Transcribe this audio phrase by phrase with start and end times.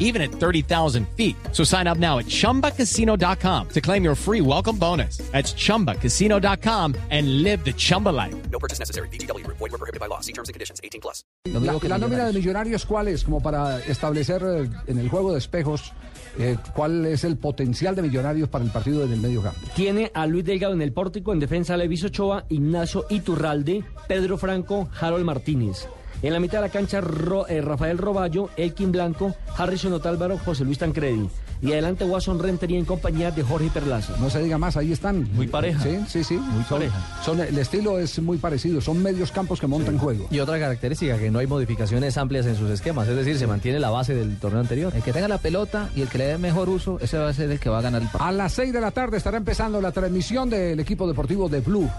[0.00, 1.36] even at 30,000 feet.
[1.52, 5.18] So sign up now at chumbacasino.com to claim your free welcome bonus.
[5.30, 8.34] That's chumbacasino.com and live the Chumba life.
[8.50, 9.08] No purchase necessary.
[9.08, 9.46] BGW.
[9.46, 10.20] Void were prohibited by law.
[10.20, 10.80] See terms and conditions.
[10.82, 11.22] 18 plus.
[11.46, 13.24] La, la nómina de millonarios, ¿cuál es?
[13.24, 15.92] Como para establecer eh, en el juego de espejos
[16.38, 19.60] eh, cuál es el potencial de millonarios para el partido en el medio campo.
[19.74, 24.88] Tiene a Luis Delgado en el pórtico, en defensa Levis Ochoa, Ignacio Iturralde, Pedro Franco,
[24.98, 25.88] Harold Martínez.
[26.22, 30.64] En la mitad de la cancha, Ro- eh, Rafael Roballo, Elkin Blanco, Harrison Otálvaro, José
[30.64, 31.28] Luis Tancredi.
[31.62, 34.14] Y adelante Watson Rentería en compañía de Jorge Perlaza.
[34.18, 35.28] No se diga más, ahí están.
[35.34, 35.82] Muy pareja.
[35.82, 36.34] Sí, sí, sí.
[36.38, 37.22] Muy Son- pareja.
[37.22, 40.26] son- el estilo es muy parecido, son medios campos que montan juego.
[40.30, 43.78] Y otra característica, que no hay modificaciones amplias en sus esquemas, es decir, se mantiene
[43.78, 44.92] la base del torneo anterior.
[44.96, 47.34] El que tenga la pelota y el que le dé mejor uso, ese va a
[47.34, 48.24] ser el que va a ganar el partido.
[48.26, 51.90] A las 6 de la tarde estará empezando la transmisión del equipo deportivo de Blue,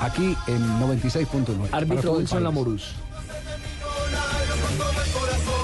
[0.00, 1.68] aquí en 96.9.
[1.70, 2.44] para Árbitro Wilson país.
[2.44, 2.94] Lamoruz
[4.60, 5.59] corazón.